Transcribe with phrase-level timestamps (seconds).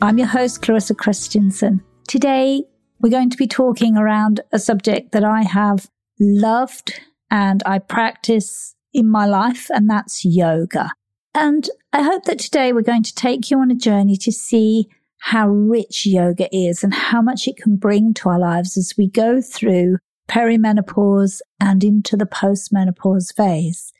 [0.00, 1.82] I'm your host, Clarissa Christensen.
[2.06, 2.62] Today,
[3.00, 7.00] we're going to be talking around a subject that I have loved
[7.32, 10.92] and I practice in my life, and that's yoga.
[11.34, 14.88] And I hope that today we're going to take you on a journey to see
[15.18, 19.08] how rich yoga is and how much it can bring to our lives as we
[19.08, 23.92] go through perimenopause and into the postmenopause phase.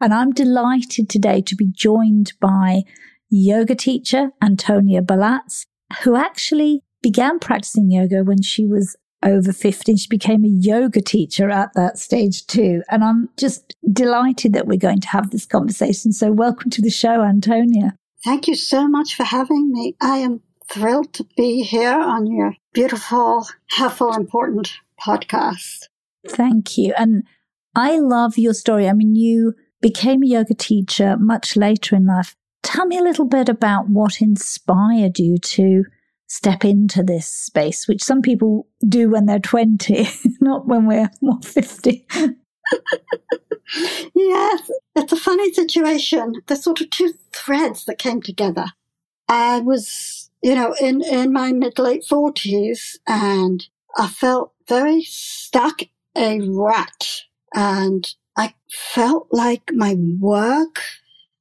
[0.00, 2.82] And I'm delighted today to be joined by
[3.34, 5.66] yoga teacher Antonia Balazs,
[6.02, 11.48] who actually began practicing yoga when she was over 50 she became a yoga teacher
[11.50, 12.82] at that stage too.
[12.90, 16.12] And I'm just delighted that we're going to have this conversation.
[16.12, 17.96] So welcome to the show, Antonia.
[18.22, 19.96] Thank you so much for having me.
[20.00, 20.40] I am
[20.70, 24.72] thrilled to be here on your beautiful, helpful, important
[25.04, 25.88] podcast.
[26.28, 26.94] Thank you.
[26.96, 27.24] And
[27.74, 28.88] I love your story.
[28.88, 32.36] I mean, you became a yoga teacher much later in life.
[32.64, 35.84] Tell me a little bit about what inspired you to
[36.26, 40.08] step into this space, which some people do when they're 20,
[40.40, 42.06] not when we're more 50.
[44.14, 46.34] yes, it's a funny situation.
[46.46, 48.66] There's sort of two threads that came together.
[49.28, 53.64] I was, you know, in, in my mid late 40s and
[53.96, 55.82] I felt very stuck,
[56.16, 57.22] a rat
[57.54, 60.80] And I felt like my work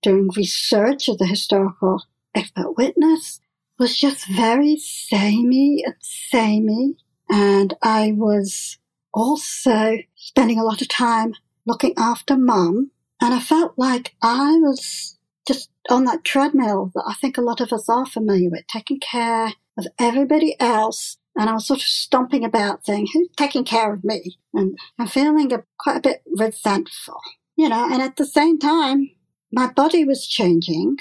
[0.04, 2.04] doing research as a historical
[2.36, 3.40] expert witness
[3.80, 6.96] was just very samey and samey.
[7.30, 8.78] And I was
[9.14, 11.34] also spending a lot of time
[11.66, 12.92] looking after mum.
[13.22, 17.62] And I felt like I was just on that treadmill that I think a lot
[17.62, 21.18] of us are familiar with, taking care of everybody else.
[21.36, 24.38] And I was sort of stomping about saying, who's taking care of me?
[24.54, 27.20] And I'm feeling a, quite a bit resentful,
[27.56, 29.10] you know, and at the same time,
[29.54, 30.98] my body was changing.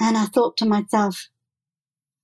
[0.00, 1.28] And I thought to myself,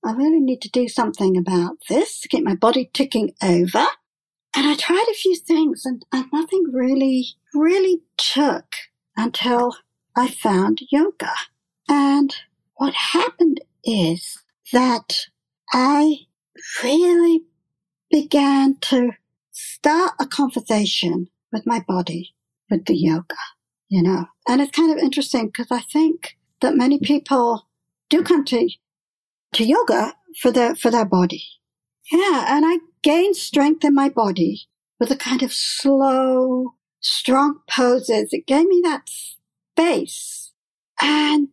[0.04, 3.84] I really need to do something about this to get my body ticking over.
[4.56, 8.72] And I tried a few things and, and nothing really, really took
[9.16, 9.76] until
[10.16, 11.32] I found yoga.
[11.88, 12.34] And
[12.76, 14.38] what happened is
[14.72, 15.26] that
[15.72, 16.20] I
[16.82, 17.42] really
[18.10, 19.12] began to
[19.50, 22.34] start a conversation with my body
[22.70, 23.36] with the yoga
[23.88, 24.26] you know.
[24.48, 27.66] And it's kind of interesting because I think that many people
[28.08, 28.70] do come to
[29.52, 31.44] to yoga for their for their body.
[32.10, 34.62] Yeah, and I gained strength in my body
[34.98, 38.32] with a kind of slow, strong poses.
[38.32, 40.52] It gave me that space.
[41.00, 41.48] And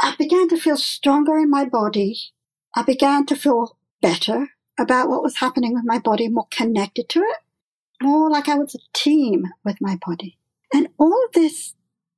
[0.00, 2.18] I began to feel stronger in my body.
[2.74, 4.48] I began to feel better
[4.78, 7.36] about what was happening with my body, more connected to it,
[8.02, 10.36] more like I was a team with my body.
[10.72, 11.74] And all of this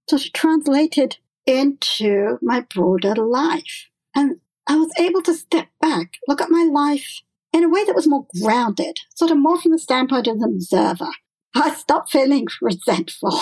[0.08, 3.88] sort of translated into my broader life.
[4.14, 7.20] And I was able to step back, look at my life
[7.53, 10.44] in a way that was more grounded, sort of more from the standpoint of an
[10.44, 11.11] observer.
[11.55, 13.41] I stopped feeling resentful.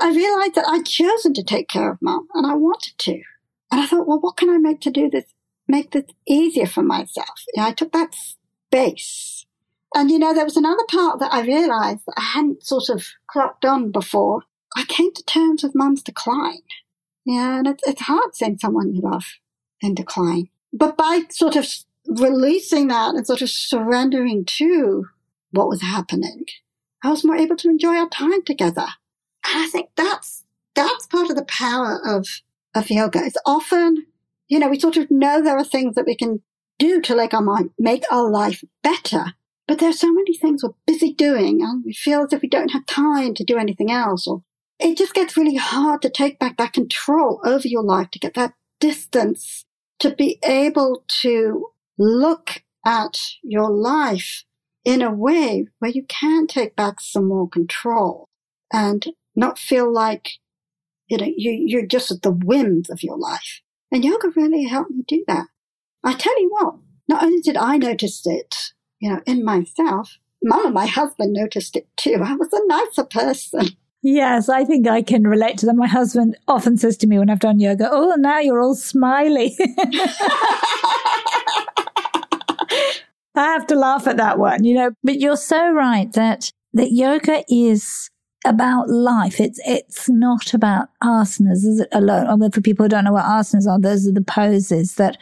[0.00, 3.22] I realized that I'd chosen to take care of mom and I wanted to.
[3.70, 5.24] And I thought, well, what can I make to do this,
[5.68, 7.44] make this easier for myself?
[7.54, 9.44] You know, I took that space.
[9.94, 13.06] And you know, there was another part that I realized that I hadn't sort of
[13.26, 14.42] clocked on before.
[14.76, 16.62] I came to terms with mum's decline.
[17.24, 19.24] Yeah, and it's, it's hard seeing someone you love
[19.80, 20.48] in decline.
[20.72, 21.68] But by sort of
[22.06, 25.06] releasing that and sort of surrendering to
[25.50, 26.46] what was happening,
[27.04, 28.86] I was more able to enjoy our time together.
[29.46, 32.26] And I think that's, that's part of the power of,
[32.74, 33.20] of yoga.
[33.24, 34.06] It's often,
[34.48, 36.42] you know, we sort of know there are things that we can
[36.78, 39.34] do to make our mind, make our life better.
[39.68, 42.48] But there are so many things we're busy doing and we feel as if we
[42.48, 44.42] don't have time to do anything else or
[44.82, 48.34] it just gets really hard to take back that control over your life, to get
[48.34, 49.64] that distance,
[50.00, 51.68] to be able to
[51.98, 54.44] look at your life
[54.84, 58.28] in a way where you can take back some more control
[58.72, 59.06] and
[59.36, 60.30] not feel like
[61.06, 63.60] you know you, you're just at the whims of your life.
[63.92, 65.46] And yoga really helped me do that.
[66.02, 66.76] I tell you what,
[67.08, 71.76] not only did I notice it, you know, in myself, Mum and my husband noticed
[71.76, 72.20] it too.
[72.24, 73.76] I was a nicer person.
[74.02, 75.76] Yes, I think I can relate to that.
[75.76, 79.56] My husband often says to me when I've done yoga, Oh, now you're all smiley.
[83.34, 86.92] I have to laugh at that one, you know, but you're so right that, that
[86.92, 88.10] yoga is
[88.44, 89.40] about life.
[89.40, 92.40] It's, it's not about asanas is it alone.
[92.40, 95.16] Mean, for people who don't know what asanas are, those are the poses that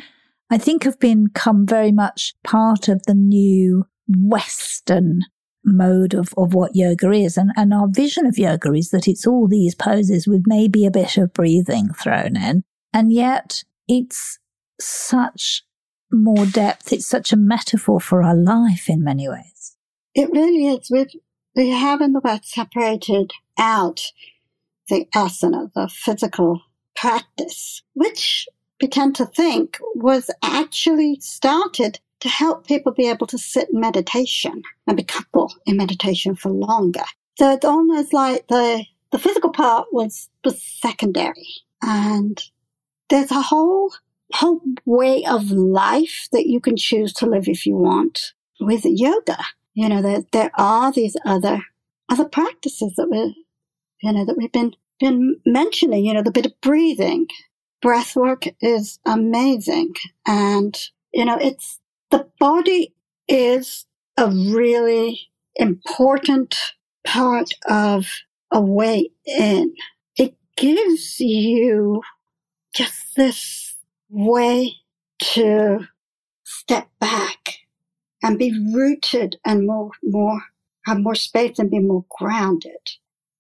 [0.50, 5.20] I think have become very much part of the new Western
[5.64, 7.36] mode of, of what yoga is.
[7.36, 10.90] And, and our vision of yoga is that it's all these poses with maybe a
[10.90, 12.62] bit of breathing thrown in.
[12.92, 14.38] And yet it's
[14.80, 15.64] such
[16.12, 16.92] more depth.
[16.92, 19.76] It's such a metaphor for our life in many ways.
[20.14, 20.90] It really is.
[20.90, 21.10] We've,
[21.54, 24.00] we have in the West separated out
[24.88, 26.62] the asana, the physical
[26.96, 28.48] practice, which
[28.80, 33.80] we tend to think was actually started to help people be able to sit in
[33.80, 37.04] meditation and be coupled in meditation for longer.
[37.38, 41.48] So it's almost like the, the physical part was, was secondary.
[41.82, 42.40] And
[43.08, 43.92] there's a whole,
[44.32, 49.38] whole way of life that you can choose to live if you want with yoga.
[49.74, 51.62] You know, there, there are these other,
[52.10, 53.46] other practices that we,
[54.02, 57.28] you know, that we've been, been mentioning, you know, the bit of breathing.
[57.80, 59.94] Breath work is amazing.
[60.26, 60.78] And,
[61.14, 61.79] you know, it's,
[62.10, 62.94] the body
[63.28, 63.86] is
[64.16, 65.20] a really
[65.56, 66.56] important
[67.06, 68.06] part of
[68.50, 69.74] a way in.
[70.16, 72.02] It gives you
[72.74, 73.76] just this
[74.08, 74.74] way
[75.20, 75.86] to
[76.44, 77.60] step back
[78.22, 80.42] and be rooted and more, more,
[80.86, 82.90] have more space and be more grounded.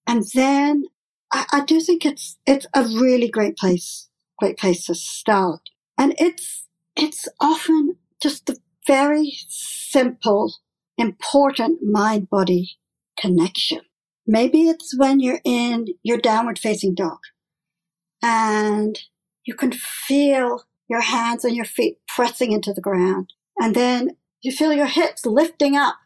[0.06, 0.84] And then
[1.32, 4.08] I, I do think it's, it's a really great place,
[4.38, 5.70] great place to start.
[5.98, 6.64] And it's,
[6.96, 10.54] it's often just the very simple,
[10.96, 12.78] important mind body
[13.18, 13.80] connection.
[14.26, 17.18] Maybe it's when you're in your downward facing dog
[18.22, 18.98] and
[19.44, 23.32] you can feel your hands and your feet pressing into the ground.
[23.60, 24.10] And then
[24.42, 25.96] you feel your hips lifting up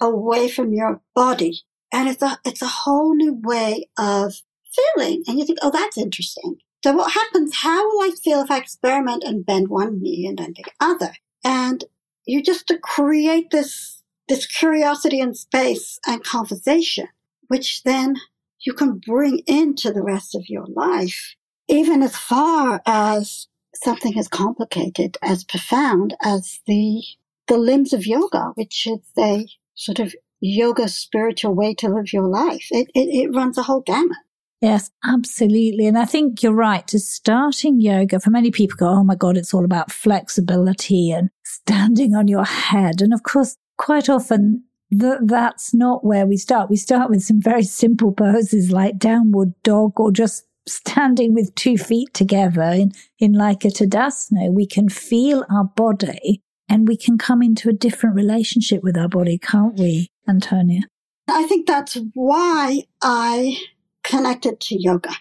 [0.00, 1.60] away from your body.
[1.92, 4.34] And it's a, it's a whole new way of
[4.74, 5.22] feeling.
[5.26, 6.56] And you think, oh, that's interesting.
[6.84, 7.56] So what happens?
[7.56, 11.12] How will I feel if I experiment and bend one knee and then the other?
[11.48, 11.82] And
[12.26, 17.08] you just to create this, this curiosity in space and conversation,
[17.46, 18.16] which then
[18.60, 21.36] you can bring into the rest of your life,
[21.66, 27.02] even as far as something as complicated, as profound as the,
[27.46, 32.28] the limbs of yoga, which is a sort of yoga spiritual way to live your
[32.28, 32.66] life.
[32.70, 34.18] It, it, it runs a whole gamut.
[34.60, 35.86] Yes, absolutely.
[35.86, 36.86] And I think you're right.
[36.88, 41.30] To starting yoga, for many people go, oh my God, it's all about flexibility and
[41.68, 43.02] standing on your head.
[43.02, 46.70] And of course, quite often th- that's not where we start.
[46.70, 51.76] We start with some very simple poses like downward dog or just standing with two
[51.76, 54.50] feet together in, in like a Tadasana.
[54.50, 59.08] We can feel our body and we can come into a different relationship with our
[59.08, 60.82] body, can't we, Antonia?
[61.28, 63.58] I think that's why I
[64.04, 65.12] connected to yoga.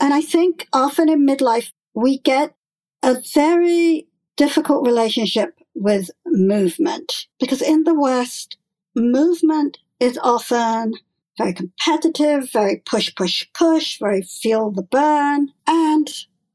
[0.00, 2.56] And I think often in midlife, we get
[3.04, 8.56] a very difficult relationship with movement because in the West,
[8.94, 10.94] movement is often
[11.38, 15.48] very competitive, very push, push, push, very feel the burn.
[15.66, 16.08] And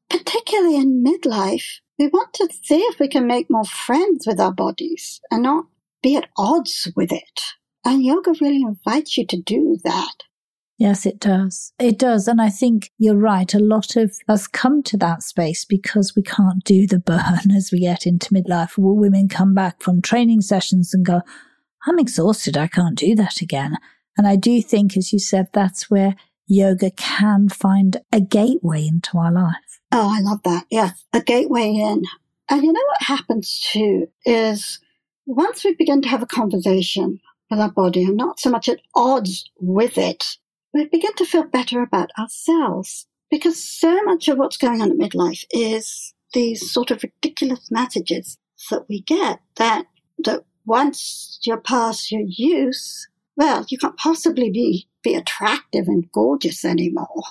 [0.10, 4.54] particularly in midlife, we want to see if we can make more friends with our
[4.54, 5.66] bodies and not
[6.04, 7.42] be at odds with it.
[7.84, 10.24] And yoga really invites you to do that.
[10.78, 11.74] Yes, it does.
[11.80, 12.28] It does.
[12.28, 13.52] And I think you're right.
[13.54, 17.72] A lot of us come to that space because we can't do the burn as
[17.72, 18.74] we get into midlife.
[18.78, 21.22] Women come back from training sessions and go,
[21.88, 22.58] I'm exhausted.
[22.58, 23.78] I can't do that again.
[24.18, 26.16] And I do think, as you said, that's where
[26.48, 29.80] yoga can find a gateway into our life.
[29.92, 30.66] Oh, I love that.
[30.70, 32.04] Yes, a gateway in.
[32.50, 34.80] And you know what happens too is
[35.26, 37.20] once we begin to have a conversation
[37.50, 40.38] with our body and not so much at odds with it,
[40.74, 43.08] we begin to feel better about ourselves.
[43.30, 48.38] Because so much of what's going on at midlife is these sort of ridiculous messages
[48.70, 49.86] that we get that,
[50.24, 56.64] that once you're past your use, well, you can't possibly be, be attractive and gorgeous
[56.64, 57.24] anymore.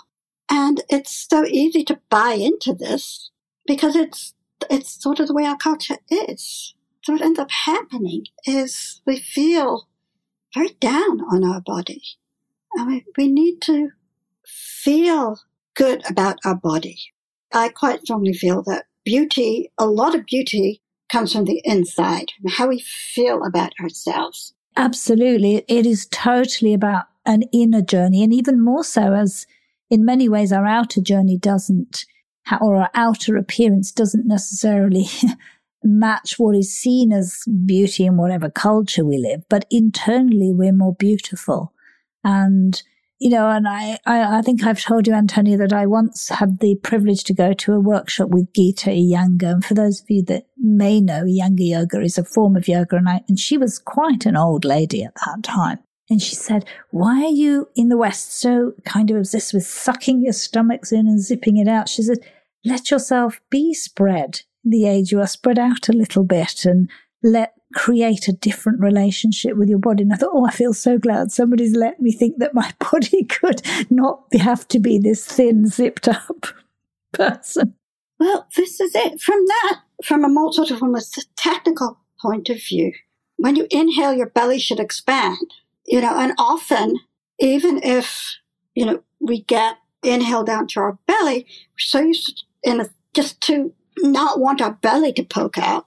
[0.51, 3.31] And it's so easy to buy into this
[3.67, 4.35] because it's,
[4.71, 6.75] it's sort of the way our culture is.
[7.03, 9.89] So what ends up happening is we feel
[10.55, 12.03] very down on our body.
[12.77, 13.91] And we, we need to
[14.47, 15.41] feel
[15.75, 16.99] good about our body.
[17.53, 22.51] I quite strongly feel that beauty, a lot of beauty comes from the inside, from
[22.51, 24.55] how we feel about ourselves.
[24.77, 25.65] Absolutely.
[25.69, 28.23] It is totally about an inner journey.
[28.23, 29.47] And even more so as
[29.91, 32.05] in many ways our outer journey doesn't,
[32.61, 35.07] or our outer appearance doesn't necessarily
[35.83, 39.45] match what is seen as beauty in whatever culture we live.
[39.49, 41.73] But internally, we're more beautiful.
[42.27, 42.83] And
[43.19, 46.61] you know, and I, I, I, think I've told you, Antonia, that I once had
[46.61, 49.53] the privilege to go to a workshop with Gita Iyengar.
[49.53, 52.97] And for those of you that may know, Iyengar Yoga is a form of yoga.
[52.97, 55.79] And, I, and she was quite an old lady at that time.
[56.11, 60.23] And she said, why are you in the West so kind of obsessed with sucking
[60.23, 61.89] your stomachs in and zipping it out?
[61.89, 62.19] She said,
[62.67, 64.43] let yourself be spread.
[64.63, 66.91] The age you are spread out a little bit and
[67.23, 70.03] let create a different relationship with your body.
[70.03, 73.23] And I thought, oh, I feel so glad somebody's let me think that my body
[73.25, 76.47] could not have to be this thin, zipped up
[77.13, 77.75] person.
[78.19, 79.21] Well, this is it.
[79.21, 81.03] From that, from a more sort of from a
[81.37, 82.93] technical point of view,
[83.37, 85.53] when you inhale, your belly should expand.
[85.87, 86.99] You know, and often,
[87.39, 88.39] even if
[88.75, 92.89] you know we get inhale down to our belly, we're so used to, in a,
[93.13, 95.87] just to not want our belly to poke out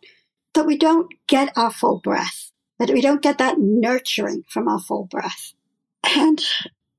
[0.53, 4.79] that we don't get our full breath, that we don't get that nurturing from our
[4.79, 5.53] full breath.
[6.15, 6.43] And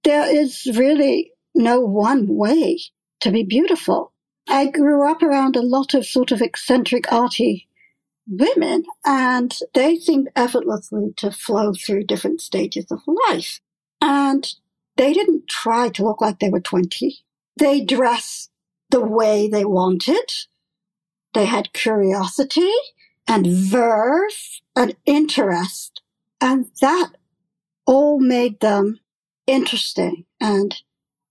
[0.04, 2.78] there is really no one way
[3.21, 4.12] to be beautiful.
[4.49, 7.69] I grew up around a lot of sort of eccentric, arty
[8.26, 13.61] women, and they seemed effortlessly to flow through different stages of life.
[14.00, 14.47] And
[14.97, 17.19] they didn't try to look like they were 20.
[17.57, 18.50] They dressed
[18.90, 20.30] the way they wanted.
[21.35, 22.73] They had curiosity
[23.30, 26.02] and verve and interest.
[26.40, 27.12] And that
[27.87, 28.99] all made them
[29.46, 30.75] interesting and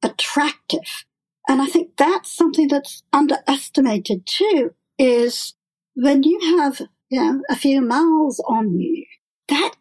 [0.01, 1.05] attractive.
[1.47, 5.55] And I think that's something that's underestimated too, is
[5.93, 9.05] when you have, you know, a few miles on you,
[9.49, 9.75] that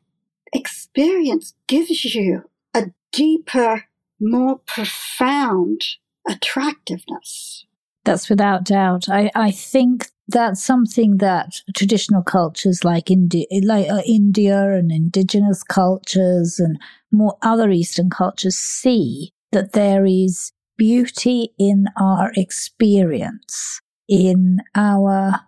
[0.52, 3.84] experience gives you a deeper,
[4.20, 5.82] more profound
[6.28, 7.66] attractiveness.
[8.04, 9.08] That's without doubt.
[9.08, 15.62] I, I think that's something that traditional cultures like India, like uh, India and indigenous
[15.62, 16.78] cultures and
[17.10, 25.40] more other Eastern cultures see that there is beauty in our experience, in our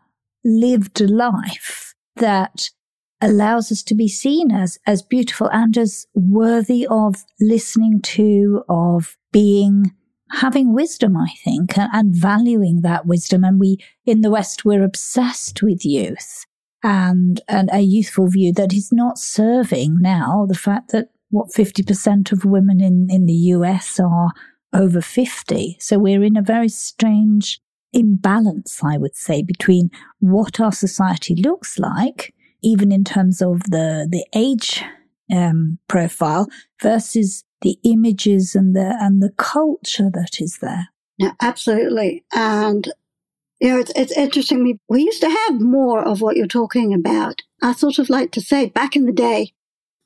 [0.44, 2.70] lived life that
[3.20, 9.18] allows us to be seen as, as beautiful and as worthy of listening to, of
[9.30, 9.94] being
[10.30, 13.44] having wisdom, I think, and valuing that wisdom.
[13.44, 16.46] And we, in the West, we're obsessed with youth
[16.82, 22.32] and, and a youthful view that is not serving now the fact that what 50%
[22.32, 24.30] of women in, in the US are
[24.72, 25.76] over 50.
[25.80, 27.60] So we're in a very strange
[27.92, 34.06] imbalance, I would say, between what our society looks like, even in terms of the,
[34.10, 34.84] the age
[35.32, 36.49] um, profile
[36.82, 40.88] versus the images and the and the culture that is there.
[41.18, 42.25] Yeah, absolutely.
[42.34, 42.88] And
[43.60, 44.64] you know, it's it's interesting.
[44.64, 47.42] We we used to have more of what you're talking about.
[47.62, 49.52] I sort of like to say back in the day,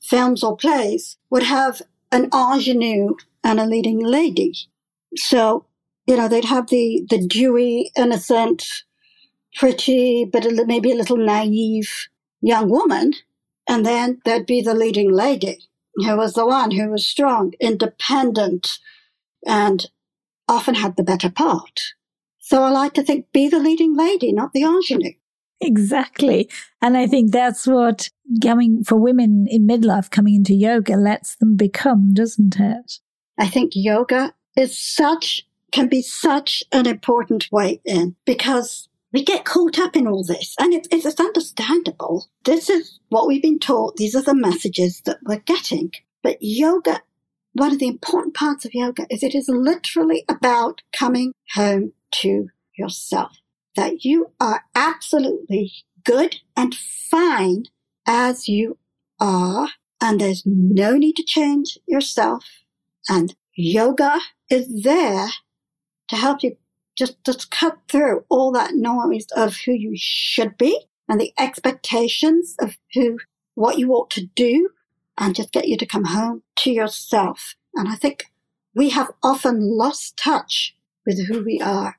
[0.02, 3.14] films or plays would have an ingenue
[3.45, 4.54] and a leading lady.
[5.16, 5.66] So,
[6.07, 8.85] you know, they'd have the the dewy, innocent,
[9.54, 12.09] pretty, but maybe a little naive
[12.40, 13.12] young woman,
[13.68, 15.59] and then there'd be the leading lady
[15.97, 18.78] who was the one who was strong, independent,
[19.47, 19.87] and
[20.49, 21.80] often had the better part.
[22.40, 25.14] So I like to think be the leading lady, not the ingenue.
[25.61, 26.50] Exactly.
[26.83, 28.11] And I think that's what
[28.42, 32.99] coming for women in midlife coming into yoga lets them become, doesn't it?
[33.38, 39.44] I think yoga is such, can be such an important way in because we get
[39.44, 42.26] caught up in all this, and it, it's understandable.
[42.44, 43.97] This is what we've been taught.
[43.97, 45.92] These are the messages that we're getting.
[46.25, 47.00] But yoga,
[47.52, 51.92] one of the important parts of yoga is it is literally about coming home
[52.23, 53.38] to yourself.
[53.76, 55.73] That you are absolutely
[56.04, 57.66] good and fine
[58.09, 58.78] as you
[59.21, 59.68] are,
[60.00, 62.44] and there's no need to change yourself.
[63.09, 64.18] And yoga
[64.50, 65.28] is there
[66.09, 66.56] to help you
[66.97, 72.57] just, just cut through all that noise of who you should be and the expectations
[72.61, 73.19] of who,
[73.55, 74.71] what you ought to do
[75.19, 77.55] and just get you to come home to yourself.
[77.75, 78.27] And I think
[78.75, 81.97] we have often lost touch with who we are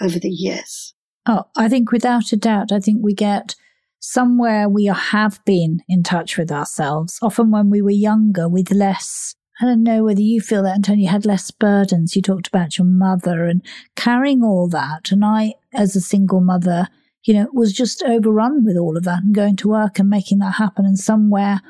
[0.00, 0.94] over the years.
[1.26, 3.54] Oh, I think without a doubt, I think we get
[3.98, 9.34] somewhere we have been in touch with ourselves, often when we were younger with less.
[9.60, 12.16] I don't know whether you feel that, Antonia, you had less burdens.
[12.16, 15.12] You talked about your mother and carrying all that.
[15.12, 16.88] And I, as a single mother,
[17.22, 20.38] you know, was just overrun with all of that and going to work and making
[20.38, 20.84] that happen.
[20.84, 21.60] And somewhere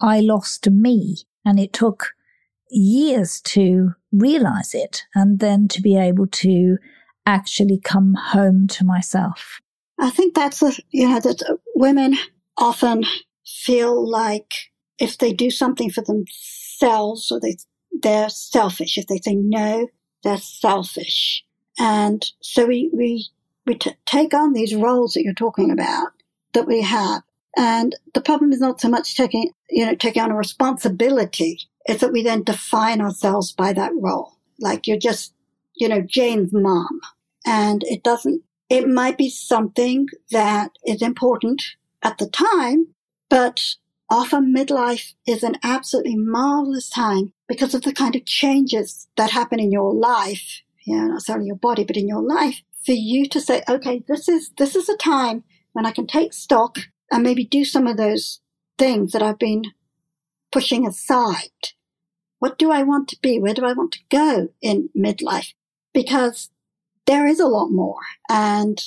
[0.00, 1.18] I lost me.
[1.44, 2.14] And it took
[2.70, 6.78] years to realize it and then to be able to
[7.26, 9.60] actually come home to myself.
[9.98, 12.16] I think that's a, you know, that women
[12.56, 13.04] often
[13.44, 14.52] feel like
[14.98, 17.56] if they do something for themselves or they,
[18.02, 18.98] they're selfish.
[18.98, 19.88] If they say no,
[20.22, 21.44] they're selfish.
[21.78, 23.26] And so we, we,
[23.66, 26.08] we t- take on these roles that you're talking about
[26.54, 27.22] that we have.
[27.56, 31.60] And the problem is not so much taking, you know, taking on a responsibility.
[31.86, 34.38] It's that we then define ourselves by that role.
[34.60, 35.32] Like you're just,
[35.74, 37.00] you know, Jane's mom.
[37.46, 41.62] And it doesn't it might be something that is important
[42.02, 42.88] at the time,
[43.30, 43.76] but
[44.10, 49.60] often midlife is an absolutely marvelous time because of the kind of changes that happen
[49.60, 53.28] in your life, you know, not necessarily your body, but in your life, for you
[53.28, 56.78] to say, okay, this is, this is a time when I can take stock
[57.10, 58.40] and maybe do some of those
[58.78, 59.64] things that I've been
[60.52, 61.72] pushing aside.
[62.38, 63.38] What do I want to be?
[63.38, 65.52] Where do I want to go in midlife?
[65.92, 66.50] Because
[67.06, 68.00] there is a lot more
[68.30, 68.80] and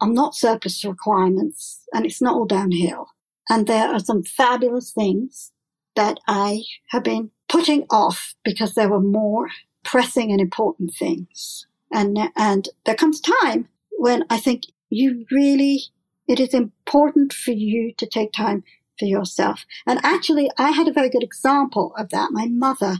[0.00, 3.08] I'm not surplus to requirements and it's not all downhill.
[3.48, 5.52] And there are some fabulous things
[5.94, 9.48] that I have been putting off because there were more
[9.84, 11.66] pressing and important things.
[11.92, 15.80] And, and there comes time when I think you really,
[16.26, 18.64] it is important for you to take time
[18.98, 19.64] for yourself.
[19.86, 22.32] And actually, I had a very good example of that.
[22.32, 22.96] My mother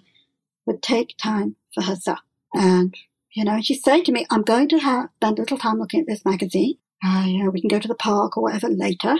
[0.64, 2.20] would take time for herself
[2.55, 2.94] and
[3.37, 6.01] you know, she'd say to me, I'm going to have, spend a little time looking
[6.01, 6.79] at this magazine.
[7.05, 9.16] Uh, you know, we can go to the park or whatever later.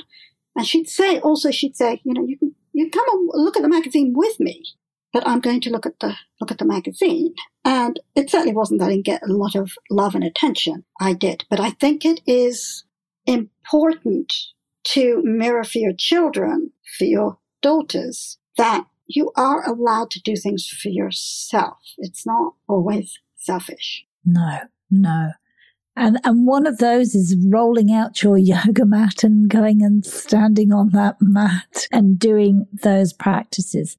[0.57, 3.63] And she'd say, also, she'd say, you know, you can, you come and look at
[3.63, 4.63] the magazine with me,
[5.13, 7.35] but I'm going to look at the, look at the magazine.
[7.65, 10.85] And it certainly wasn't that I didn't get a lot of love and attention.
[11.01, 11.45] I did.
[11.51, 12.85] But I think it is
[13.27, 14.33] important
[14.85, 20.67] to mirror for your children, for your daughters, that you are allowed to do things
[20.69, 21.79] for yourself.
[21.99, 24.05] It's not always selfish.
[24.25, 25.33] No, no.
[25.97, 30.73] And and one of those is rolling out your yoga mat and going and standing
[30.73, 33.97] on that mat and doing those practices.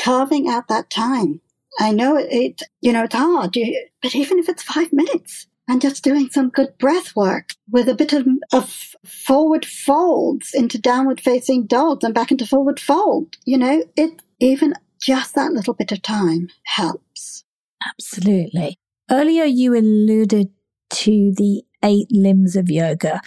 [0.00, 1.40] Carving out that time.
[1.80, 3.56] I know it, it you know, it's hard,
[4.02, 7.94] but even if it's five minutes and just doing some good breath work with a
[7.94, 13.56] bit of, of forward folds into downward facing dogs and back into forward fold, you
[13.56, 17.44] know, it even just that little bit of time helps.
[17.88, 18.76] Absolutely.
[19.10, 20.50] Earlier, you alluded
[20.92, 23.20] to the eight limbs of yoga.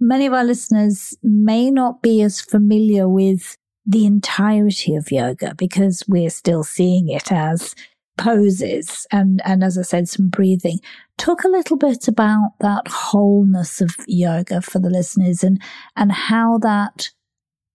[0.00, 3.56] Many of our listeners may not be as familiar with
[3.86, 7.74] the entirety of yoga because we're still seeing it as
[8.16, 10.78] poses and, and as I said, some breathing.
[11.16, 15.60] Talk a little bit about that wholeness of yoga for the listeners and,
[15.96, 17.10] and how that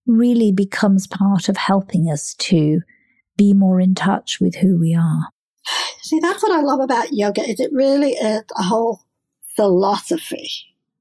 [0.06, 2.80] really becomes part of helping us to
[3.36, 5.28] be more in touch with who we are.
[6.02, 9.00] See, that's what I love about yoga is it really is a whole
[9.56, 10.50] philosophy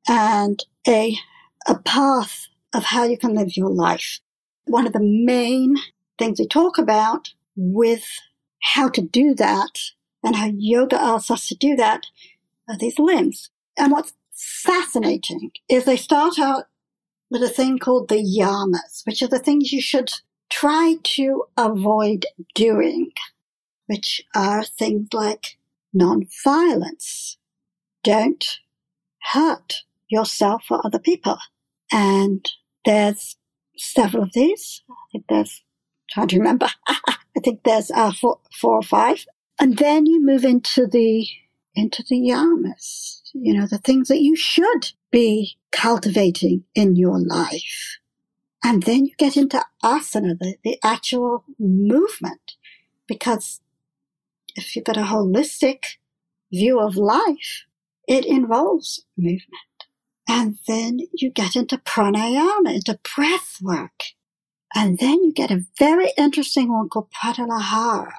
[0.08, 1.18] and a,
[1.68, 4.20] a path of how you can live your life.
[4.66, 5.76] One of the main
[6.18, 8.06] things we talk about with
[8.62, 9.80] how to do that
[10.24, 12.08] and how yoga asks us to do that
[12.68, 13.50] are these limbs.
[13.78, 16.66] And what's fascinating is they start out
[17.30, 20.10] with a thing called the yamas, which are the things you should
[20.50, 23.12] try to avoid doing
[23.88, 25.58] which are things like
[25.94, 27.38] non-violence.
[28.06, 28.46] Don't
[29.34, 31.38] hurt yourself or other people.
[31.92, 32.46] And
[32.86, 33.36] there's
[33.76, 34.84] several of these.
[34.90, 35.64] I think there's,
[36.12, 39.26] trying to remember, I think there's uh, four, four or five.
[39.60, 41.28] And then you move into the,
[41.74, 47.98] into the yamas, you know, the things that you should be cultivating in your life.
[48.64, 52.54] And then you get into asana, the, the actual movement,
[53.08, 53.62] because
[54.56, 55.98] if you've got a holistic
[56.52, 57.66] view of life,
[58.08, 59.42] it involves movement.
[60.28, 64.02] And then you get into pranayama, into breath work.
[64.74, 68.12] And then you get a very interesting one called Pratyahara,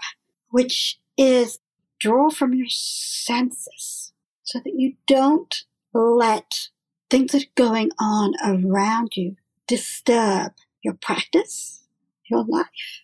[0.50, 1.58] which is
[1.98, 6.68] draw from your senses so that you don't let
[7.10, 11.84] things that are going on around you disturb your practice,
[12.30, 13.02] your life.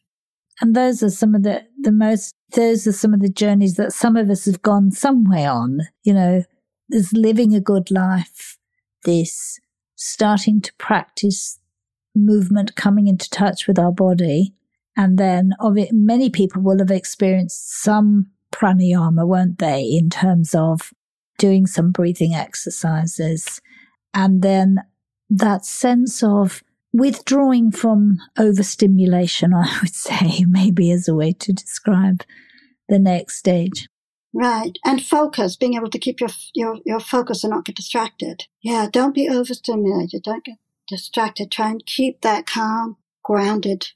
[0.61, 3.92] And those are some of the, the most, those are some of the journeys that
[3.92, 5.81] some of us have gone some way on.
[6.05, 6.45] You know,
[6.92, 8.59] there's living a good life,
[9.05, 9.59] this
[9.96, 11.59] starting to practice
[12.14, 14.55] movement, coming into touch with our body.
[14.94, 20.55] And then of it, many people will have experienced some pranayama, won't they, in terms
[20.55, 20.92] of
[21.38, 23.61] doing some breathing exercises.
[24.12, 24.83] And then
[25.31, 32.22] that sense of withdrawing from overstimulation, I would say, maybe as a way to describe
[32.90, 33.88] the next stage.
[34.35, 34.79] Right.
[34.85, 38.47] And focus, being able to keep your, your, your focus and not get distracted.
[38.62, 38.88] Yeah.
[38.90, 40.23] Don't be overstimulated.
[40.23, 40.57] Don't get
[40.88, 41.51] distracted.
[41.51, 43.88] Try and keep that calm, grounded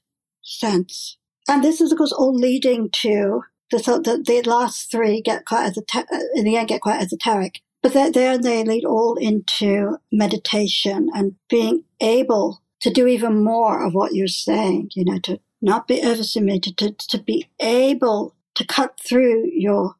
[0.43, 1.17] sense.
[1.47, 5.67] And this is, of course, all leading to the, the, the last three get quite
[5.67, 7.61] esoteric, in the end get quite esoteric.
[7.81, 13.93] But there they lead all into meditation and being able to do even more of
[13.93, 18.99] what you're saying, you know, to not be overstimulated, to, to be able to cut
[18.99, 19.95] through your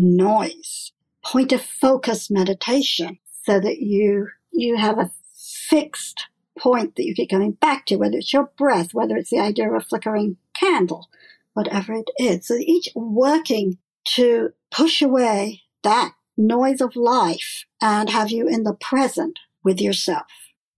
[0.00, 0.92] noise.
[1.24, 5.10] Point of focus meditation so that you, you have a
[5.68, 6.26] fixed
[6.58, 9.68] point that you keep coming back to, whether it's your breath, whether it's the idea
[9.68, 11.08] of a flickering candle,
[11.54, 12.46] whatever it is.
[12.46, 13.78] So each working
[14.14, 20.26] to push away that noise of life and have you in the present with yourself.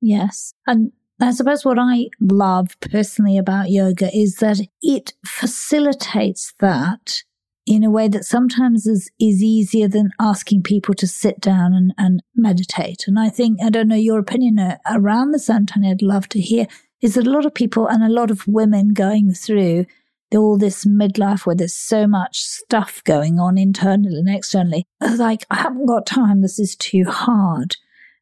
[0.01, 0.55] Yes.
[0.67, 7.23] And I suppose what I love personally about yoga is that it facilitates that
[7.67, 11.95] in a way that sometimes is, is easier than asking people to sit down and,
[11.97, 13.05] and meditate.
[13.07, 16.41] And I think, I don't know your opinion uh, around this, Anthony, I'd love to
[16.41, 16.67] hear,
[17.01, 19.87] is that a lot of people and a lot of women going through
[20.35, 24.87] all this midlife where there's so much stuff going on internally and externally.
[25.01, 26.41] Like, I haven't got time.
[26.41, 27.77] This is too hard.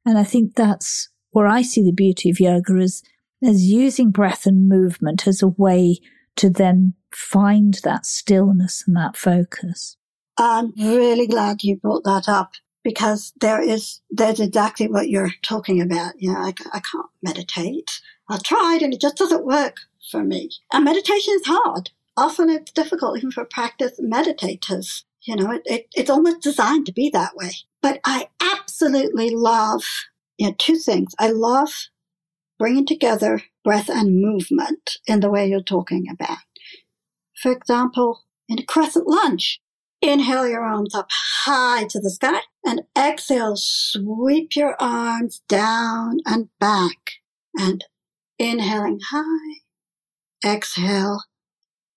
[0.04, 3.02] And I think that's where I see the beauty of yoga is,
[3.42, 5.98] as using breath and movement as a way
[6.40, 9.96] to then find that stillness and that focus.
[10.36, 15.80] I'm really glad you brought that up because there is, there's exactly what you're talking
[15.80, 16.14] about.
[16.18, 18.00] You know, I, I can't meditate.
[18.28, 19.76] I tried and it just doesn't work
[20.10, 20.50] for me.
[20.72, 25.04] And meditation is hard often it's difficult even for practice meditators.
[25.22, 27.50] You know, it, it, it's almost designed to be that way.
[27.82, 29.82] But I absolutely love
[30.38, 31.14] you know, two things.
[31.18, 31.70] I love
[32.60, 36.36] bringing together breath and movement in the way you're talking about.
[37.42, 39.62] For example, in a crescent lunge,
[40.02, 41.08] inhale your arms up
[41.44, 47.12] high to the sky and exhale, sweep your arms down and back
[47.58, 47.82] and
[48.38, 49.60] inhaling high,
[50.44, 51.22] exhale,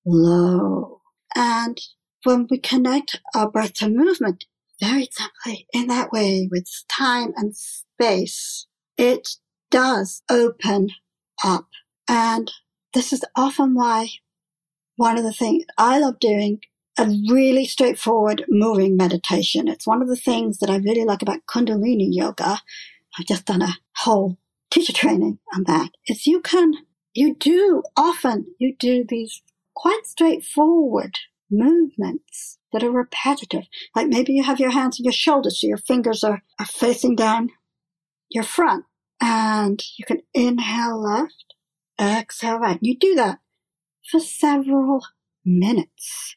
[0.06, 1.02] low.
[1.36, 1.78] And
[2.24, 4.46] when we connect our breath to movement
[4.80, 8.66] very simply in that way with time and space,
[8.98, 9.28] it
[9.74, 10.90] does open
[11.44, 11.66] up.
[12.08, 12.52] And
[12.94, 14.10] this is often why
[14.98, 16.60] one of the things I love doing
[17.00, 19.68] a really straightforward moving meditation.
[19.68, 22.60] It's one of the things that I really like about Kundalini yoga.
[23.18, 24.38] I've just done a whole
[24.70, 25.90] teacher training on that.
[26.08, 26.74] Is you can,
[27.16, 29.42] you do often, you do these
[29.76, 31.16] quite straightforward
[31.50, 33.64] movements that are repetitive.
[33.96, 37.16] Like maybe you have your hands on your shoulders so your fingers are, are facing
[37.16, 37.50] down
[38.30, 38.86] your front
[39.26, 41.56] and you can inhale left,
[41.98, 42.78] exhale right.
[42.82, 43.40] You do that
[44.12, 45.00] for several
[45.46, 46.36] minutes.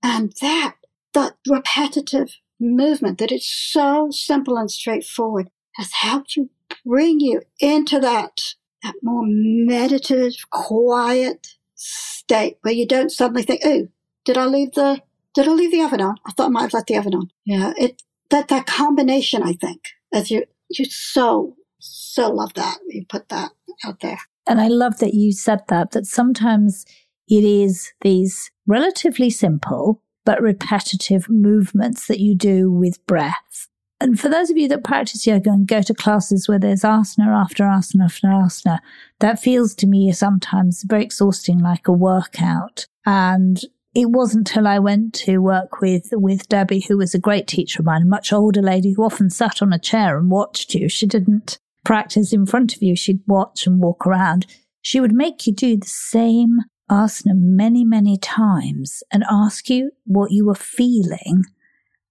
[0.00, 0.76] And that,
[1.12, 6.50] that repetitive movement that is so simple and straightforward has helped you
[6.86, 8.40] bring you into that,
[8.84, 13.88] that more meditative, quiet state where you don't suddenly think, oh,
[14.24, 15.02] did I leave the
[15.34, 16.14] did I leave the oven on?
[16.24, 17.30] I thought I might have left the oven on.
[17.44, 18.00] Yeah, it
[18.30, 23.52] that that combination, I think, as you you so so love that you put that
[23.84, 24.18] out there.
[24.46, 25.92] And I love that you said that.
[25.92, 26.84] That sometimes
[27.28, 33.68] it is these relatively simple but repetitive movements that you do with breath
[34.04, 37.28] and for those of you that practice yoga and go to classes where there's asana
[37.28, 38.80] after asana after asana,
[39.20, 42.86] that feels to me sometimes very exhausting, like a workout.
[43.06, 43.60] And
[43.94, 47.80] it wasn't until I went to work with, with Debbie, who was a great teacher
[47.80, 50.88] of mine, a much older lady who often sat on a chair and watched you.
[50.88, 52.96] She didn't practice in front of you.
[52.96, 54.46] She'd watch and walk around.
[54.82, 56.58] She would make you do the same
[56.90, 61.44] asana many, many times and ask you what you were feeling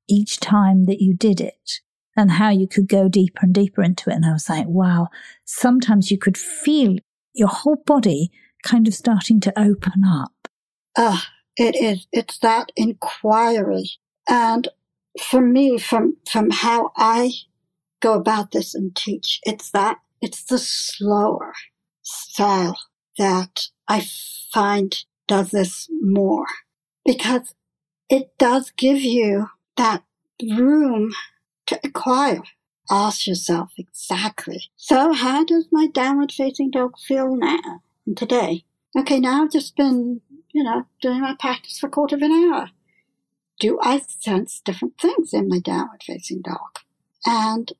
[0.08, 1.82] each time that you did it
[2.16, 4.16] and how you could go deeper and deeper into it.
[4.16, 5.08] And I was like, wow,
[5.46, 6.98] sometimes you could feel
[7.34, 8.32] your whole body
[8.64, 10.32] kind of starting to open up.
[10.98, 12.08] Ah, it is.
[12.12, 13.90] It's that inquiry.
[14.28, 14.68] And
[15.22, 17.32] for me, from, from how I
[18.04, 21.54] go about this and teach, it's that, it's the slower
[22.02, 22.78] style
[23.18, 24.06] that I
[24.52, 24.94] find
[25.28, 26.46] does this more
[27.06, 27.56] because
[28.10, 30.04] it does give you that
[30.42, 31.14] room
[31.68, 32.44] to acquire.
[32.92, 34.66] Ask yourself exactly.
[34.76, 38.66] So how does my downward facing dog feel now and today?
[38.98, 42.32] Okay, now I've just been, you know, doing my practice for a quarter of an
[42.32, 42.70] hour.
[43.60, 46.80] Do I sense different things in my downward facing dog?
[47.26, 47.72] And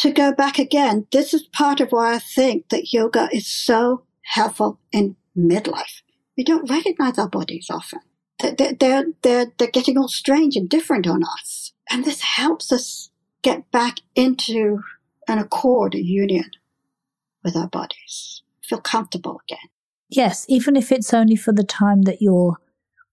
[0.00, 4.04] to go back again, this is part of why I think that yoga is so
[4.22, 6.00] helpful in midlife.
[6.38, 8.00] We don't recognize our bodies often.
[8.40, 11.74] They're, they're, they're, they're getting all strange and different on us.
[11.90, 13.10] And this helps us
[13.42, 14.80] get back into
[15.28, 16.50] an accord, a union
[17.44, 19.68] with our bodies, feel comfortable again.
[20.08, 22.56] Yes, even if it's only for the time that you're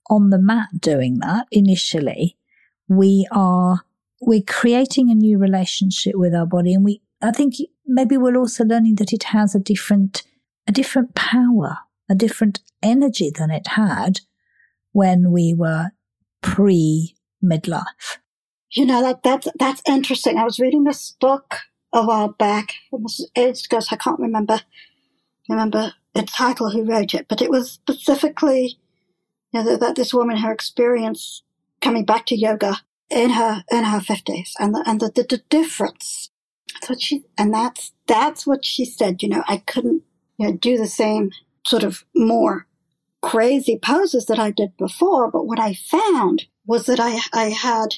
[0.10, 2.38] on the mat doing that initially,
[2.88, 3.82] we are
[4.22, 8.64] we're creating a new relationship with our body and we I think maybe we're also
[8.64, 10.24] learning that it has a different
[10.68, 11.78] a different power,
[12.10, 14.20] a different energy than it had
[14.92, 15.92] when we were
[16.42, 18.18] pre midlife.
[18.72, 20.38] You know, that, that's, that's interesting.
[20.38, 21.60] I was reading this book
[21.94, 24.62] a while back, this is ages ago, so I can't remember,
[25.48, 28.78] remember the title who wrote it, but it was specifically,
[29.54, 31.44] you know, that this woman, her experience
[31.82, 35.42] coming back to yoga in her, in her fifties and the, and the, the, the
[35.50, 36.30] difference.
[36.74, 40.04] That's what she, and that's, that's what she said, you know, I couldn't,
[40.38, 41.32] you know, do the same
[41.66, 42.68] sort of more
[43.22, 47.96] crazy poses that I did before, but what I found was that I, I had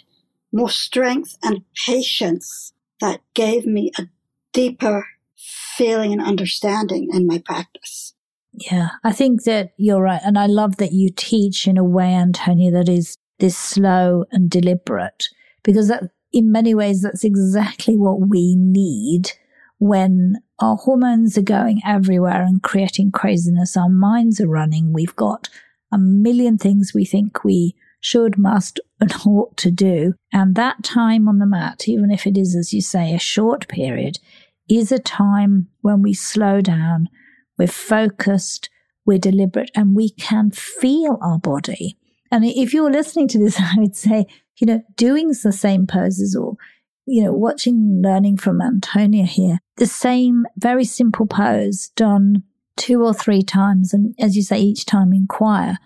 [0.52, 4.08] more strength and patience that gave me a
[4.54, 8.14] deeper feeling and understanding in my practice.
[8.54, 10.22] Yeah, I think that you're right.
[10.24, 14.50] And I love that you teach in a way, Antonia, that is this slow and
[14.50, 15.28] deliberate,
[15.64, 19.32] because that, in many ways, that's exactly what we need
[19.80, 23.78] when our hormones are going everywhere and creating craziness.
[23.78, 24.94] Our minds are running.
[24.94, 25.50] We've got
[25.92, 30.14] a million things we think we should, must, and ought to do.
[30.32, 33.68] And that time on the mat, even if it is, as you say, a short
[33.68, 34.20] period,
[34.70, 37.10] is a time when we slow down,
[37.58, 38.70] we're focused,
[39.06, 41.98] we're deliberate, and we can feel our body.
[42.32, 44.26] And if you're listening to this, I would say,
[44.58, 46.56] you know, doing the same poses or,
[47.06, 52.44] you know, watching, learning from Antonia here, the same very simple pose done
[52.76, 55.78] two or three times, and as you say, each time inquire,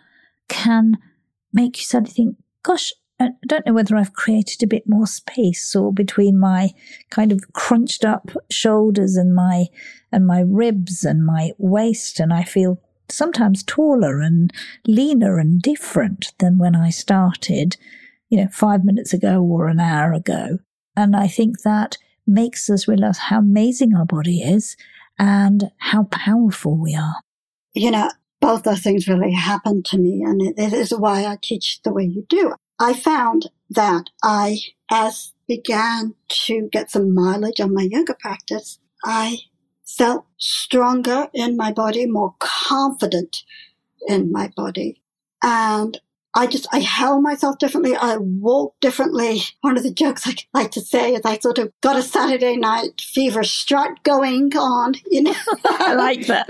[0.48, 0.98] can
[1.52, 5.76] make you suddenly think, gosh, I don't know whether I've created a bit more space
[5.76, 6.70] or between my
[7.10, 9.66] kind of crunched up shoulders and my
[10.12, 12.82] and my ribs and my waist and I feel
[13.14, 14.52] sometimes taller and
[14.88, 17.78] leaner and different than when I started,
[18.30, 20.60] you know, 5 minutes ago or an hour ago.
[20.96, 24.78] And I think that makes us realize how amazing our body is
[25.20, 27.16] and how powerful we are.
[27.74, 31.38] You know, both those things really happened to me, and it, it is why I
[31.42, 32.54] teach the way you do.
[32.80, 34.58] I found that I,
[34.92, 39.38] as began to get some mileage on my yoga practice, I
[39.86, 43.44] felt stronger in my body, more confident
[44.08, 45.02] in my body.
[45.42, 46.00] And
[46.36, 47.96] I just, I held myself differently.
[47.96, 49.42] I walked differently.
[49.62, 52.58] One of the jokes I like to say is I sort of got a Saturday
[52.58, 55.36] night fever strut going on, you know.
[55.66, 56.50] I like that.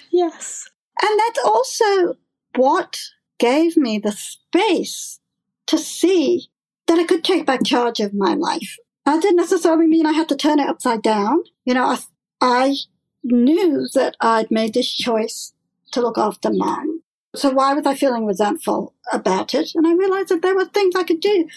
[0.12, 0.68] yes.
[1.02, 2.16] And that's also
[2.54, 3.00] what
[3.38, 5.18] gave me the space
[5.66, 6.50] to see
[6.86, 8.76] that I could take back charge of my life.
[9.04, 11.42] That didn't necessarily mean I had to turn it upside down.
[11.64, 11.98] You know, I,
[12.40, 12.76] I
[13.22, 15.52] knew that I'd made this choice
[15.92, 17.02] to look after mom.
[17.34, 19.72] So why was I feeling resentful about it?
[19.74, 21.48] And I realized that there were things I could do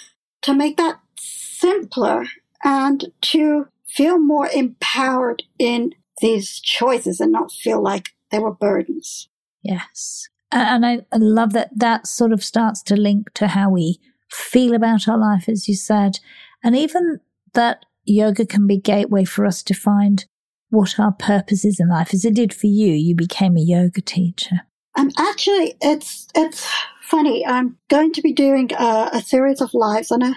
[0.44, 2.26] to make that simpler
[2.64, 9.30] and to feel more empowered in these choices and not feel like they were burdens.
[9.64, 10.28] Yes.
[10.52, 14.76] And I, I love that that sort of starts to link to how we feel
[14.76, 16.20] about our life, as you said.
[16.64, 17.20] And even
[17.54, 20.26] that yoga can be a gateway for us to find
[20.70, 22.94] what our purpose is in life, as it did for you.
[22.94, 24.62] You became a yoga teacher.
[24.96, 26.68] And actually, it's it's
[27.02, 27.46] funny.
[27.46, 30.36] I'm going to be doing a, a series of lives on a,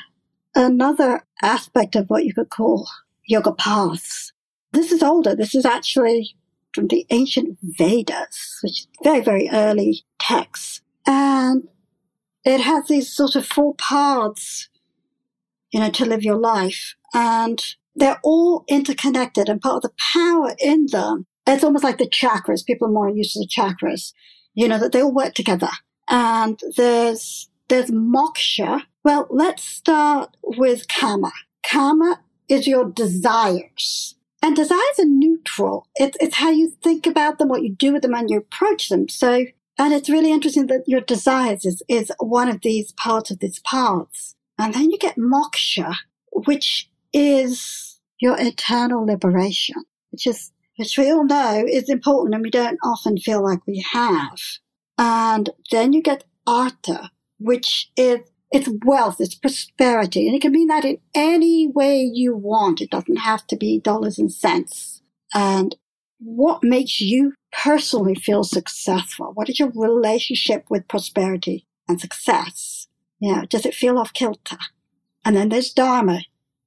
[0.55, 2.89] another aspect of what you could call
[3.27, 4.33] yoga paths.
[4.73, 5.35] This is older.
[5.35, 6.37] This is actually
[6.75, 10.83] from the ancient Vedas, which is very, very early texts.
[11.07, 11.69] And
[12.45, 14.69] it has these sort of four paths,
[15.71, 16.96] you know, to live your life.
[17.15, 17.63] And
[17.95, 22.67] they're all interconnected and part of the power in them it's almost like the chakras.
[22.67, 24.13] People are more used to the chakras,
[24.55, 25.71] you know, that they all work together.
[26.09, 28.83] And there's, there's moksha.
[29.05, 31.33] Well, let's start with kama.
[31.65, 34.17] Kama is your desires.
[34.43, 35.89] And desires are neutral.
[35.97, 38.89] It's, it's how you think about them, what you do with them, and you approach
[38.89, 39.09] them.
[39.09, 39.47] So,
[39.79, 43.61] and it's really interesting that your desires is, is one of these parts of these
[43.61, 44.35] paths.
[44.59, 45.97] And then you get moksha,
[46.33, 49.77] which is your eternal liberation,
[50.11, 53.85] which is, which we all know is important and we don't often feel like we
[53.93, 54.39] have.
[54.99, 58.21] And then you get artha, which is
[58.53, 62.81] it's wealth, it's prosperity, and it can mean that in any way you want.
[62.81, 65.03] It doesn't have to be dollars and cents.
[65.35, 65.75] And
[66.19, 69.33] what makes you personally feel successful?
[69.35, 72.87] What is your relationship with prosperity and success?
[73.19, 74.59] You know, does it feel off kilter?
[75.25, 76.21] And then there's Dharma,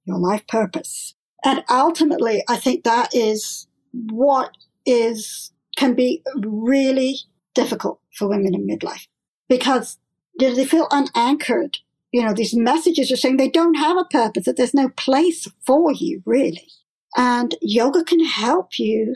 [0.09, 1.15] your life purpose.
[1.43, 7.19] And ultimately, I think that is what is, can be really
[7.55, 9.07] difficult for women in midlife
[9.47, 9.97] because
[10.39, 11.77] they feel unanchored.
[12.11, 15.47] You know, these messages are saying they don't have a purpose, that there's no place
[15.65, 16.67] for you, really.
[17.15, 19.15] And yoga can help you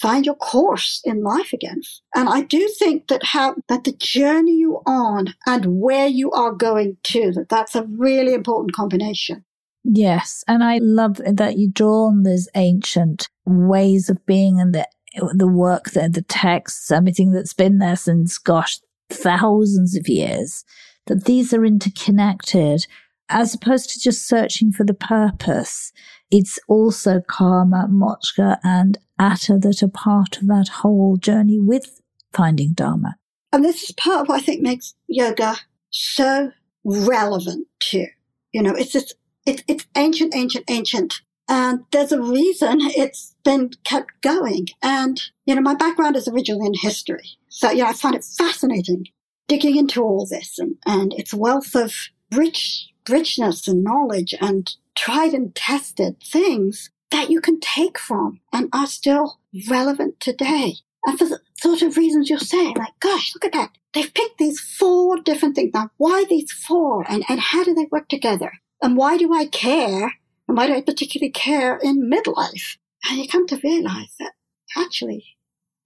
[0.00, 1.80] find your course in life again.
[2.14, 6.52] And I do think that how, that the journey you're on and where you are
[6.52, 9.44] going to, that that's a really important combination.
[9.90, 10.44] Yes.
[10.46, 14.86] And I love that you draw on those ancient ways of being and the,
[15.32, 20.62] the work there, the texts, everything that's been there since, gosh, thousands of years,
[21.06, 22.86] that these are interconnected
[23.30, 25.90] as opposed to just searching for the purpose.
[26.30, 32.02] It's also kama, moksha, and artha that are part of that whole journey with
[32.34, 33.16] finding dharma.
[33.54, 35.56] And this is part of what I think makes yoga
[35.88, 36.52] so
[36.84, 38.08] relevant too.
[38.52, 39.14] You know, it's just,
[39.48, 41.20] it, it's ancient, ancient, ancient.
[41.48, 44.68] And there's a reason it's been kept going.
[44.82, 47.30] And, you know, my background is originally in history.
[47.48, 49.06] So, yeah, I find it fascinating
[49.48, 51.94] digging into all this and, and its wealth of
[52.30, 58.68] rich, richness and knowledge and tried and tested things that you can take from and
[58.74, 60.74] are still relevant today.
[61.06, 63.70] And for the sort of reasons you're saying, like, gosh, look at that.
[63.94, 65.70] They've picked these four different things.
[65.72, 67.10] Now, why these four?
[67.10, 68.52] And, and how do they work together?
[68.82, 70.12] And why do I care?
[70.46, 72.76] And why do I particularly care in midlife?
[73.08, 74.32] And you come to realize that
[74.76, 75.36] actually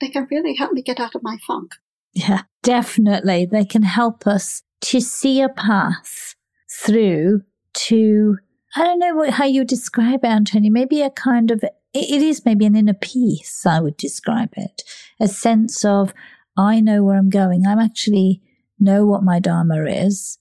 [0.00, 1.72] they can really help me get out of my funk.
[2.12, 3.46] Yeah, definitely.
[3.46, 6.34] They can help us to see a path
[6.70, 7.42] through
[7.74, 8.38] to,
[8.76, 12.66] I don't know what, how you describe it, maybe a kind of, it is maybe
[12.66, 14.82] an inner peace, I would describe it.
[15.20, 16.12] A sense of,
[16.56, 17.64] I know where I'm going.
[17.66, 18.42] I'm actually
[18.78, 20.38] know what my Dharma is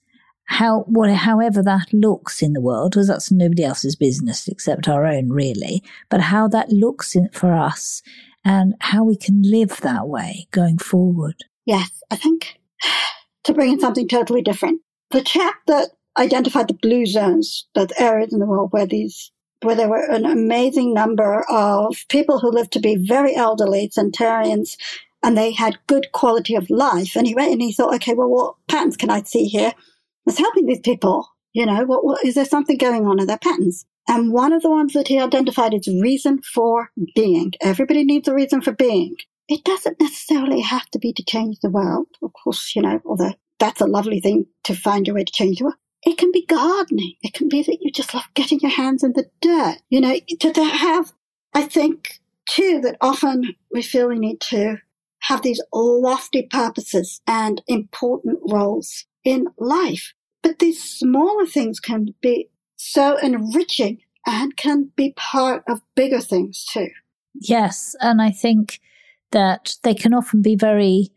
[0.52, 5.06] how what however that looks in the world because that's nobody else's business except our
[5.06, 8.02] own really but how that looks in, for us
[8.44, 11.36] and how we can live that way going forward.
[11.66, 12.60] Yes i think
[13.46, 18.34] to bring in something totally different the chap that identified the blue zones the areas
[18.34, 22.74] in the world where these where there were an amazing number of people who lived
[22.74, 24.76] to be very elderly centenarians
[25.24, 28.30] and they had good quality of life and he went and he thought okay well
[28.30, 29.74] what patterns can i see here
[30.26, 31.28] was helping these people.
[31.54, 33.86] You know, what, what is there something going on in their patterns?
[34.08, 37.54] And one of the ones that he identified is reason for being.
[37.62, 39.16] Everybody needs a reason for being.
[39.48, 42.08] It doesn't necessarily have to be to change the world.
[42.22, 45.60] Of course, you know, although that's a lovely thing to find your way to change
[45.60, 45.76] the world.
[46.04, 47.14] It can be gardening.
[47.22, 49.78] It can be that you just love getting your hands in the dirt.
[49.90, 51.14] You know, to, to have,
[51.54, 54.78] I think too, that often we feel we need to
[55.24, 60.14] have these lofty purposes and important roles in life.
[60.44, 66.66] But these smaller things can be so enriching and can be part of bigger things
[66.66, 66.90] too.
[67.34, 67.96] Yes.
[68.00, 68.80] And I think
[69.32, 71.10] that they can often be very,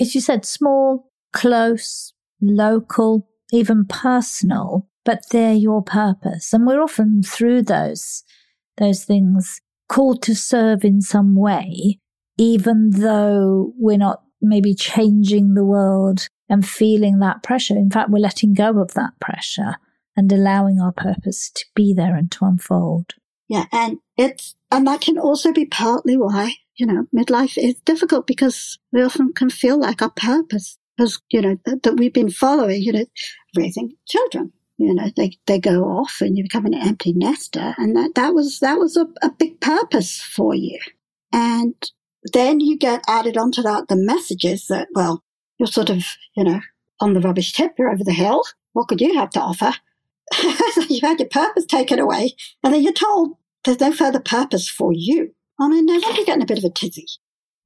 [0.00, 6.52] as you said, small, close, local, even personal, but they're your purpose.
[6.52, 8.22] And we're often through those,
[8.78, 11.98] those things called to serve in some way,
[12.38, 17.76] even though we're not maybe changing the world and feeling that pressure.
[17.76, 19.76] In fact, we're letting go of that pressure
[20.16, 23.14] and allowing our purpose to be there and to unfold.
[23.48, 23.66] Yeah.
[23.72, 28.78] And it's, and that can also be partly why, you know, midlife is difficult because
[28.92, 32.82] we often can feel like our purpose is, you know, that, that we've been following,
[32.82, 33.06] you know,
[33.56, 34.52] raising children.
[34.78, 37.74] You know, they, they go off and you become an empty nester.
[37.76, 40.78] And that, that was, that was a, a big purpose for you.
[41.32, 41.74] And
[42.32, 45.22] then you get added onto that the messages that, well,
[45.60, 46.04] you're sort of,
[46.34, 46.60] you know,
[47.00, 48.42] on the rubbish tip, you're over the hill.
[48.72, 49.72] What could you have to offer?
[50.88, 52.32] you had your purpose taken away,
[52.64, 55.34] and then you're told there's no further purpose for you.
[55.60, 57.06] I mean, no you're getting a bit of a tizzy.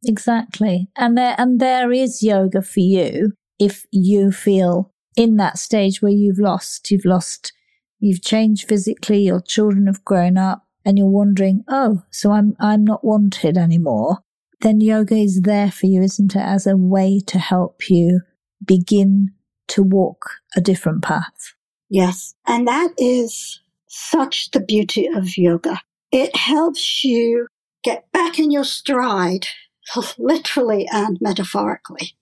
[0.05, 0.89] Exactly.
[0.97, 6.11] And there and there is yoga for you if you feel in that stage where
[6.11, 7.53] you've lost, you've lost,
[8.01, 12.85] you've changed physically, your children have grown up, and you're wondering, oh, so I'm I'm
[12.85, 14.24] not wanted anymore.
[14.65, 18.23] Then yoga is there for you, isn't it, as a way to help you
[18.65, 19.29] begin
[19.69, 21.53] to walk a different path.
[21.91, 22.35] Yes.
[22.47, 25.83] And that is such the beauty of yoga.
[26.11, 27.47] It helps you
[27.83, 29.49] get back in your stride,
[30.19, 32.15] literally and metaphorically.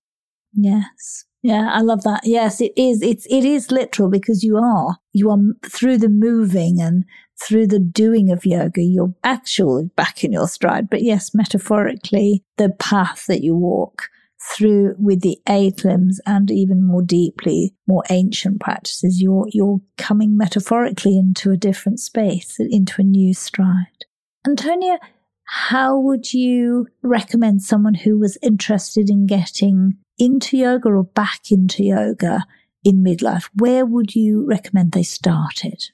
[0.53, 1.25] Yes.
[1.43, 2.21] Yeah, I love that.
[2.25, 3.03] Yes, it is.
[3.03, 5.39] It's it is literal because you are you are
[5.69, 7.05] through the moving and
[7.43, 10.89] through the doing of yoga, you're actually back in your stride.
[10.89, 14.09] But yes, metaphorically, the path that you walk
[14.57, 20.37] through with the eight limbs and even more deeply, more ancient practices, you're, you're coming
[20.37, 24.05] metaphorically into a different space, into a new stride.
[24.47, 24.99] Antonia,
[25.45, 31.85] how would you recommend someone who was interested in getting into yoga or back into
[31.85, 32.45] yoga
[32.85, 33.49] in midlife?
[33.55, 35.85] Where would you recommend they started?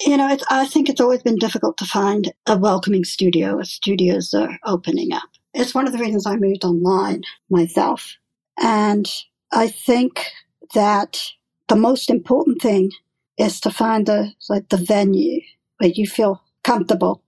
[0.00, 4.58] You know, I think it's always been difficult to find a welcoming studio studios are
[4.64, 5.28] opening up.
[5.52, 8.16] It's one of the reasons I moved online myself.
[8.58, 9.08] And
[9.52, 10.24] I think
[10.74, 11.22] that
[11.68, 12.90] the most important thing
[13.38, 15.40] is to find the like the venue
[15.78, 17.22] where you feel comfortable.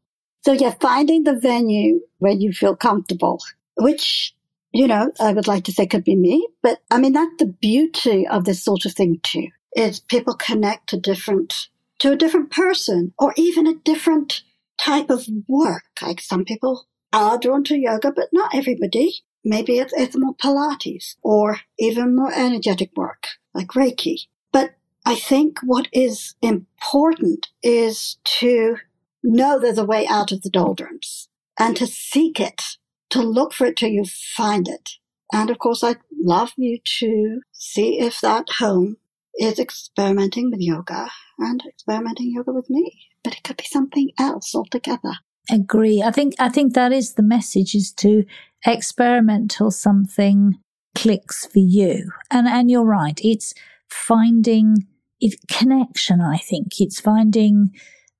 [0.46, 3.42] So yeah, finding the venue where you feel comfortable,
[3.78, 4.32] which
[4.70, 7.46] you know, I would like to say could be me, but I mean that's the
[7.46, 9.48] beauty of this sort of thing too.
[9.74, 11.66] Is people connect to different
[11.98, 14.44] to a different person or even a different
[14.80, 15.82] type of work.
[16.00, 19.16] Like some people are drawn to yoga, but not everybody.
[19.44, 24.28] Maybe it's, it's more Pilates or even more energetic work like Reiki.
[24.52, 28.76] But I think what is important is to
[29.26, 32.62] know there's a way out of the doldrums and to seek it,
[33.10, 34.90] to look for it till you find it.
[35.32, 38.96] And of course, I'd love you to see if that home
[39.38, 43.06] is experimenting with yoga and experimenting yoga with me.
[43.24, 45.14] But it could be something else altogether
[45.50, 46.02] agree.
[46.02, 48.24] I think I think that is the message is to
[48.64, 50.58] experiment till something
[50.94, 52.10] clicks for you.
[52.30, 53.18] And and you're right.
[53.22, 53.54] It's
[53.88, 54.86] finding
[55.50, 56.80] connection, I think.
[56.80, 57.70] It's finding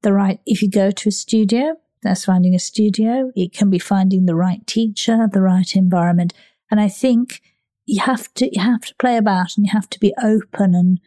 [0.07, 3.33] the right if you go to a studio, that's finding a studio.
[3.35, 6.33] It can be finding the right teacher, the right environment.
[6.71, 7.43] And I think
[7.87, 11.01] you have to you have to play about and you have to be open and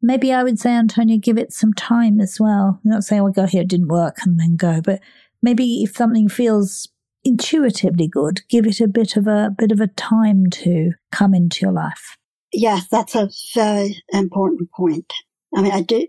[0.00, 2.80] maybe I would say, Antonia, give it some time as well.
[2.84, 5.00] Not saying, well, go here, it didn't work and then go, but
[5.42, 6.88] maybe if something feels
[7.24, 11.66] intuitively good, give it a bit of a bit of a time to come into
[11.66, 12.16] your life.
[12.50, 15.12] Yes, that's a very important point.
[15.54, 16.06] I mean, I do.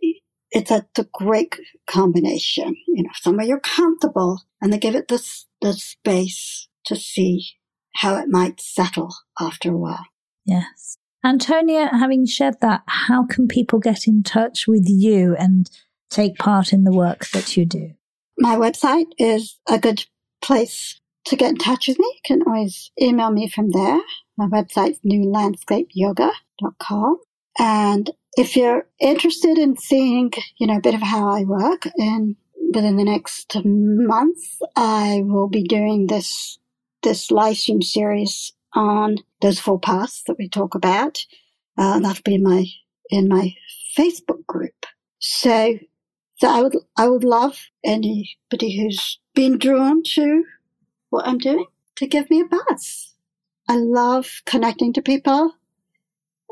[0.52, 1.56] It's a, it's a great
[1.88, 2.76] combination.
[2.88, 5.24] You know, somewhere you're comfortable, and they give it the
[5.62, 7.46] the space to see
[7.96, 10.06] how it might settle after a while.
[10.46, 10.98] Yes.
[11.24, 15.70] Antonia, having shared that, how can people get in touch with you and
[16.10, 17.92] take part in the work that you do?
[18.38, 20.06] My website is a good
[20.42, 22.06] place to get in touch with me.
[22.06, 24.00] You can always email me from there.
[24.38, 27.20] My website's newlandscapeyoga.com.
[27.60, 32.36] And if you're interested in seeing, you know, a bit of how I work and
[32.74, 36.60] within the next month, I will be doing this,
[37.04, 41.26] this live stream series on those four paths that we talk about.
[41.78, 42.66] Uh, that'll be in my,
[43.10, 43.56] in my
[43.98, 44.86] Facebook group.
[45.20, 45.80] So
[46.40, 50.46] so I would, I would love anybody who's been drawn to
[51.10, 51.66] what I'm doing
[51.98, 53.14] to give me a buzz.
[53.68, 55.56] I love connecting to people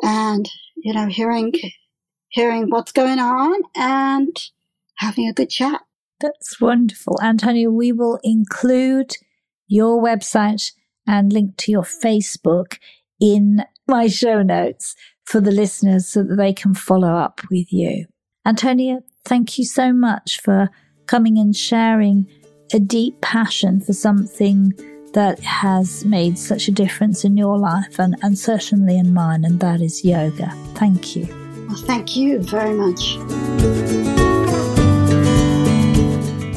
[0.04, 1.54] and, you know, hearing,
[2.30, 4.38] hearing what's going on and
[4.96, 5.82] having a good chat.
[6.20, 7.20] That's wonderful.
[7.22, 9.16] Antonia, we will include
[9.68, 10.72] your website
[11.06, 12.78] and link to your Facebook
[13.20, 18.06] in my show notes for the listeners so that they can follow up with you.
[18.46, 20.70] Antonia, Thank you so much for
[21.06, 22.28] coming and sharing
[22.74, 24.72] a deep passion for something
[25.14, 29.60] that has made such a difference in your life and, and certainly in mine, and
[29.60, 30.52] that is yoga.
[30.76, 31.28] Thank you.
[31.68, 33.18] Well, thank you very much.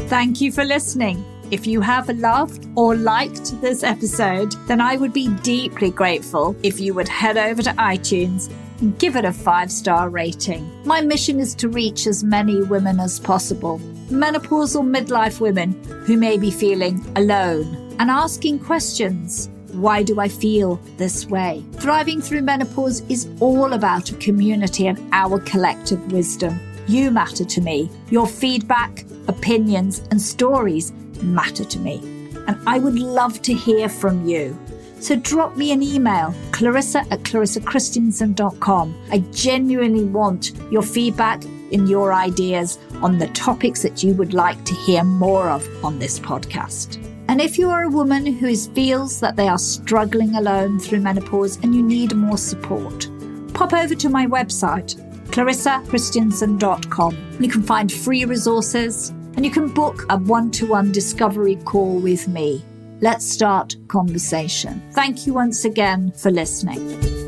[0.09, 1.24] Thank you for listening.
[1.51, 6.78] If you have loved or liked this episode, then I would be deeply grateful if
[6.78, 10.70] you would head over to iTunes and give it a five star rating.
[10.84, 13.80] My mission is to reach as many women as possible,
[14.11, 15.72] menopausal midlife women
[16.07, 19.51] who may be feeling alone and asking questions.
[19.72, 21.64] Why do I feel this way?
[21.74, 26.59] Thriving through menopause is all about a community and our collective wisdom.
[26.88, 27.88] You matter to me.
[28.11, 32.01] Your feedback, opinions, and stories matter to me.
[32.49, 34.59] and I would love to hear from you.
[34.99, 38.95] So drop me an email, clarissa at clarissachristiansen.com.
[39.12, 44.62] I genuinely want your feedback and your ideas on the topics that you would like
[44.64, 46.99] to hear more of on this podcast.
[47.31, 51.59] And if you are a woman who feels that they are struggling alone through menopause
[51.62, 53.09] and you need more support,
[53.55, 54.97] pop over to my website,
[55.28, 57.37] clarissachristiansen.com.
[57.39, 62.01] You can find free resources and you can book a one to one discovery call
[62.01, 62.64] with me.
[63.01, 64.83] Let's start conversation.
[64.91, 67.19] Thank you once again for listening.